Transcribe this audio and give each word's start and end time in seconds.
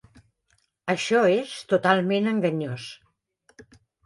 Això 0.93 1.21
és 1.33 1.51
totalment 1.75 2.31
enganyós. 2.33 2.89